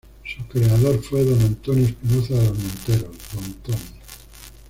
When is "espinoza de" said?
1.85-2.47